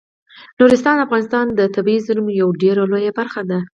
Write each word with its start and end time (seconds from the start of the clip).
نورستان 0.59 0.95
د 0.97 1.03
افغانستان 1.07 1.45
د 1.53 1.61
طبیعي 1.75 1.99
زیرمو 2.07 2.37
یوه 2.41 2.57
ډیره 2.61 2.81
لویه 2.91 3.11
برخه 3.19 3.41
ده. 3.49 3.59